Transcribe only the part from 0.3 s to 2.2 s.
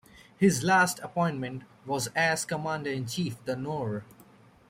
His last appointment was